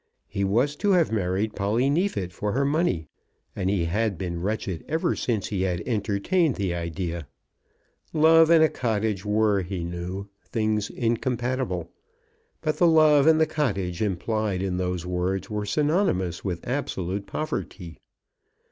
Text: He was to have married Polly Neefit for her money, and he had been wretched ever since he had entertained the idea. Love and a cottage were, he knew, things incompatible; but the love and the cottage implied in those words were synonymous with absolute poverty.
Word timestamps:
He 0.27 0.43
was 0.43 0.75
to 0.77 0.93
have 0.93 1.11
married 1.11 1.55
Polly 1.55 1.87
Neefit 1.87 2.33
for 2.33 2.53
her 2.53 2.65
money, 2.65 3.05
and 3.55 3.69
he 3.69 3.85
had 3.85 4.17
been 4.17 4.41
wretched 4.41 4.83
ever 4.87 5.15
since 5.15 5.49
he 5.49 5.61
had 5.61 5.83
entertained 5.87 6.55
the 6.55 6.73
idea. 6.73 7.27
Love 8.11 8.49
and 8.49 8.63
a 8.63 8.67
cottage 8.67 9.23
were, 9.25 9.61
he 9.61 9.83
knew, 9.83 10.27
things 10.43 10.89
incompatible; 10.89 11.91
but 12.61 12.77
the 12.77 12.87
love 12.87 13.27
and 13.27 13.39
the 13.39 13.45
cottage 13.45 14.01
implied 14.01 14.63
in 14.63 14.77
those 14.77 15.05
words 15.05 15.51
were 15.51 15.67
synonymous 15.67 16.43
with 16.43 16.67
absolute 16.67 17.27
poverty. 17.27 17.99